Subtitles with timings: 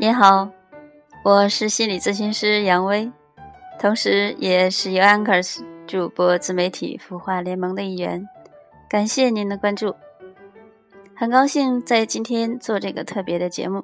[0.00, 0.48] 你好，
[1.24, 3.10] 我是心理咨询师杨威，
[3.80, 8.24] 同时也是 u Anchors 主播自媒体孵化联盟的一员。
[8.88, 9.96] 感谢您的关注，
[11.16, 13.82] 很高兴在今天做这个特别的节目，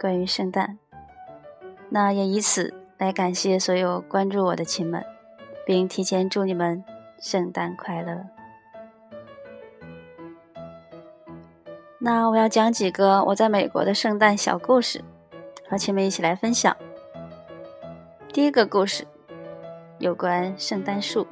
[0.00, 0.78] 关于圣诞。
[1.88, 5.04] 那也以此来感谢所有关注我的亲们，
[5.66, 6.84] 并提前祝你们
[7.20, 8.26] 圣诞快乐。
[11.98, 15.04] 那我要讲几个我在美国的圣诞小故事，
[15.72, 16.76] 和亲们一起来分享。
[18.28, 19.06] 第一个故事，
[19.98, 21.26] 有关圣诞树。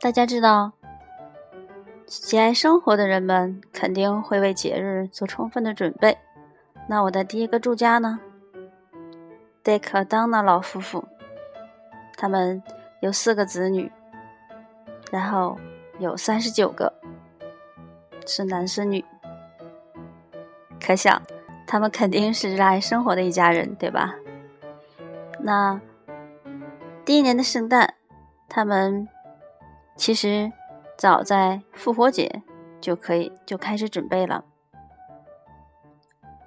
[0.00, 0.72] 大家知道，
[2.08, 6.18] 喜爱生活的人们肯定会为节日做充分的准备。
[6.88, 8.18] 那我的第一个住家呢
[9.62, 11.04] ，Dick 和 Donna 老夫妇，
[12.16, 12.60] 他们
[13.02, 13.92] 有四个子女，
[15.12, 15.56] 然后
[16.00, 16.92] 有三十九个。
[18.26, 19.04] 是男是女，
[20.84, 21.22] 可想
[21.74, 24.14] 他们肯定是热爱生活的一家人，对吧？
[25.40, 25.80] 那
[27.04, 27.94] 第一年的圣诞，
[28.48, 29.08] 他们
[29.96, 30.52] 其实
[30.96, 32.44] 早在复活节
[32.80, 34.44] 就可以就开始准备了。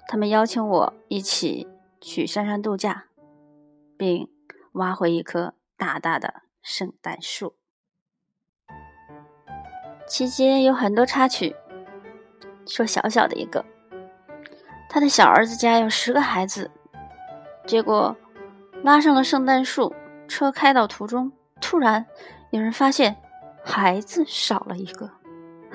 [0.08, 1.68] 他们邀请我一起
[2.00, 3.04] 去山上度假，
[3.98, 4.30] 并
[4.72, 7.54] 挖回一棵大大的圣诞树，
[10.06, 11.54] 期间有很多插曲。
[12.64, 13.66] 说小小的一个，
[14.88, 16.70] 他的小儿子家有十个孩子，
[17.66, 18.16] 结果
[18.82, 19.94] 拉上了圣诞树，
[20.26, 21.30] 车开到途中，
[21.60, 22.04] 突然
[22.50, 23.14] 有人发现
[23.62, 25.10] 孩子少了一个，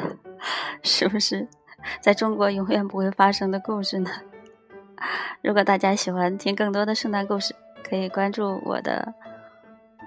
[0.81, 1.47] 是不是
[2.01, 4.09] 在中国永远不会发生的故事呢？
[5.41, 7.53] 如果大家喜欢听更多的圣诞故事，
[7.87, 9.13] 可以关注我的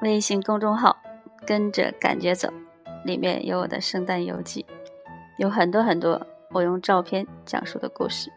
[0.03, 0.97] 微信公众号
[1.47, 2.53] “跟着感觉走”，
[3.05, 4.67] 里面有我的圣诞游记，
[5.39, 6.27] 有很多很多。
[6.53, 8.33] 我用照片讲述的故事。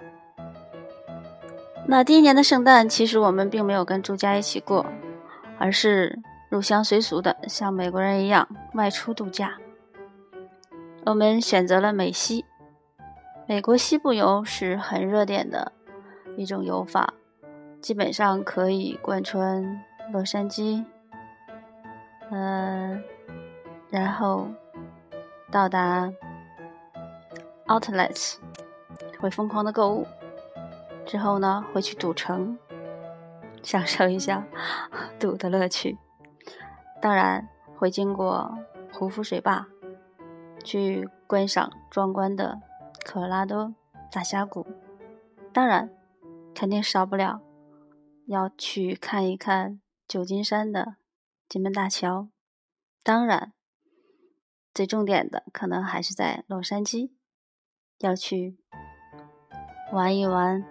[1.91, 4.85] 那第一年的圣诞，其实我们并没有跟朱家一起过，
[5.57, 9.57] 而是入乡随俗的，像美国人一样外出度假。
[11.03, 12.45] 我们选择了美西，
[13.47, 15.71] 美国西部游是很热点的
[16.37, 17.11] 一种游法，
[17.81, 19.83] 基本上可以贯穿
[20.13, 20.85] 洛杉矶，
[22.29, 23.03] 嗯，
[23.89, 24.47] 然后
[25.49, 26.11] 到达。
[27.65, 28.37] Outlets
[29.19, 30.07] 会疯狂的购物，
[31.09, 32.59] 之后呢会去赌城，
[33.63, 34.47] 享受一下
[35.19, 35.97] 赌的乐趣。
[37.01, 38.55] 当然会经过
[38.93, 39.65] 胡夫水坝，
[40.63, 42.61] 去观赏壮观的
[43.03, 43.73] 科罗拉多
[44.11, 44.67] 大峡谷。
[45.51, 45.89] 当然
[46.53, 47.41] 肯定少不了
[48.27, 50.97] 要去看一看旧金山的
[51.47, 52.29] 金门大桥。
[53.01, 53.53] 当然
[54.75, 57.13] 最重点的可能还是在洛杉矶。
[57.97, 58.59] 要去
[59.91, 60.63] 玩一玩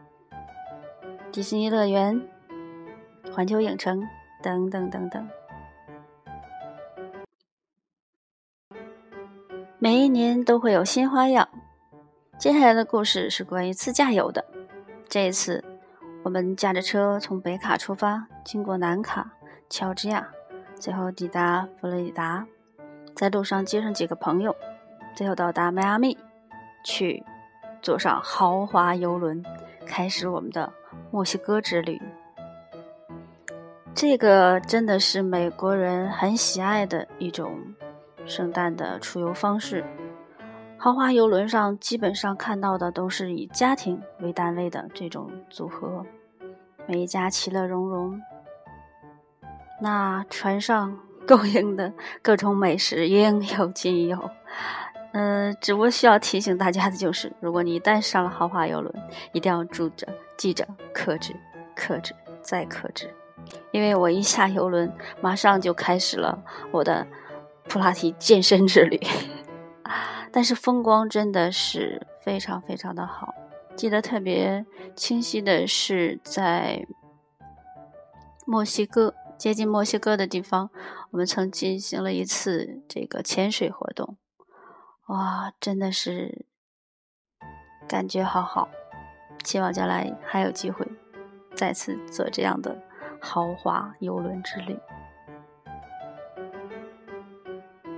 [1.30, 2.20] 迪士尼乐园、
[3.32, 4.02] 环球影城
[4.42, 5.28] 等等等等。
[9.78, 11.48] 每一年都会有新花样。
[12.38, 14.44] 接下来的故事是关于自驾游的。
[15.08, 15.62] 这一次，
[16.22, 19.30] 我们驾着车从北卡出发，经过南卡、
[19.68, 20.28] 乔治亚，
[20.76, 22.46] 最后抵达佛罗里达，
[23.14, 24.56] 在路上接上几个朋友，
[25.14, 26.16] 最后到达迈阿密。
[26.84, 27.22] 去
[27.82, 29.44] 坐上豪华游轮，
[29.84, 30.72] 开始我们的
[31.10, 32.00] 墨西哥之旅。
[33.94, 37.58] 这个真的是美国人很喜爱的一种
[38.26, 39.84] 圣诞的出游方式。
[40.76, 46.06] 豪华游轮上基本上看到的都是以家庭为单位的这种组合，
[46.86, 48.20] 每一家其乐融融。
[49.80, 51.92] 那船上 供应的
[52.22, 54.30] 各种美食应有尽有。
[55.12, 58.94] 嗯，只不过需要提醒大家的就是，如果你一旦上了豪华游轮，
[59.32, 60.06] 一定要住着
[60.38, 61.36] 记着克制、
[61.76, 63.14] 克制再克制。
[63.70, 64.90] 因为我一下游轮，
[65.20, 67.06] 马上就开始了我的
[67.68, 68.98] 普拉提健身之旅。
[70.32, 73.34] 但是风光真的是非常非常的好，
[73.74, 74.64] 记得特别
[74.94, 76.86] 清晰的是在
[78.44, 80.70] 墨西哥接近墨西哥的地方，
[81.10, 84.18] 我们曾进行了一次这个潜水活动。
[85.06, 86.44] 哇，真的是
[87.88, 88.68] 感觉好好，
[89.44, 90.86] 希望将来还有机会
[91.54, 92.76] 再次做这样的
[93.20, 94.78] 豪华游轮之旅。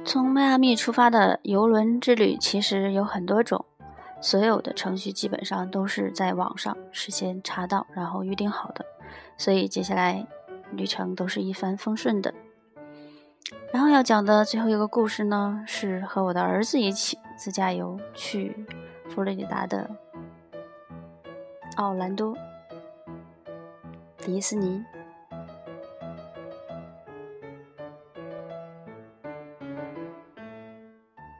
[0.04, 3.64] 从迈阿密出发的游轮之旅其实有很多种，
[4.20, 8.84] 所有的程序基本上都是在网上事先查到，然后预定好的，
[9.36, 10.26] 所以接下来
[10.72, 12.34] 旅程都是一帆风顺的。
[13.72, 18.66] 然后要讲的最后一个故事呢，是和我的儿子一起自驾游去
[19.08, 19.88] 佛罗里达的
[21.76, 22.37] 奥兰多、
[24.19, 24.84] 迪士尼。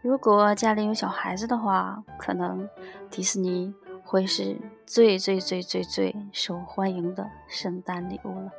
[0.03, 2.69] 如果家里有小孩子的话，可能
[3.11, 4.57] 迪士尼会是
[4.87, 8.51] 最最最最最受欢迎的圣诞礼物了。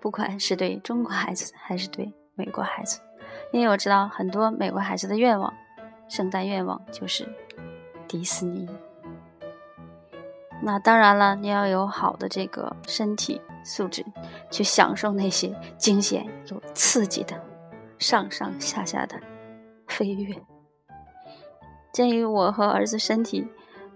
[0.00, 3.00] 不管是对中国孩子还是对美国孩子，
[3.52, 5.52] 因为我知道很多美国孩子的愿望，
[6.08, 7.26] 圣诞愿望就是
[8.06, 8.68] 迪士尼。
[10.62, 14.04] 那当然了，你要有好的这个身体素质，
[14.50, 17.40] 去享受那些惊险又刺激的
[17.98, 19.20] 上上下下的
[19.86, 20.34] 飞跃。
[21.92, 23.46] 鉴于我和儿子身体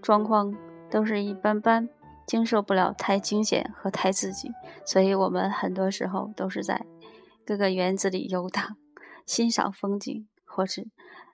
[0.01, 0.55] 状况
[0.91, 1.89] 都是一般般。
[2.27, 4.53] 经受不了太惊险和太刺激，
[4.87, 6.87] 所以我们很多时候都是在
[7.45, 8.77] 各个园子里游荡，
[9.27, 10.87] 欣赏风景，或是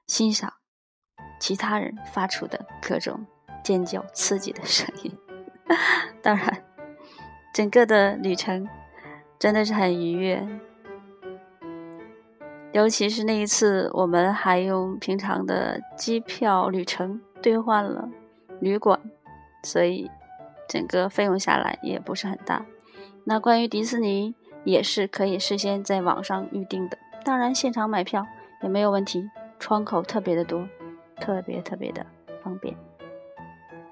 [0.06, 0.54] 欣赏
[1.38, 3.26] 其他人发出的各种
[3.66, 5.12] 尖叫刺激的声音。
[6.22, 6.62] 当然，
[7.52, 8.68] 整个的旅程
[9.38, 10.46] 真的是很愉悦，
[12.72, 18.08] 尤其是那一次，我们还用平常的机票旅程兑换了
[18.60, 19.00] 旅馆，
[19.64, 20.10] 所以。
[20.68, 22.66] 整个费用下来也不是很大。
[23.22, 24.34] 那关于迪士尼
[24.64, 28.26] 也是可以事先在网上预定的，当然现场买票
[28.64, 29.30] 也没有问题，
[29.60, 30.68] 窗口特别的多，
[31.20, 32.04] 特别特别的
[32.42, 32.76] 方便。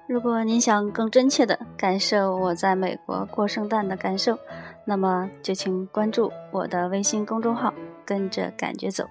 [0.07, 4.37] 如果您想更真切的感受我在美国过圣诞的感受，
[4.85, 7.73] 那么就请关注我的微信公众号
[8.05, 9.03] “跟着感觉走”，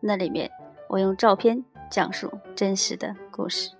[0.00, 0.50] 那里面
[0.88, 3.70] 我用照片讲述真实的故事。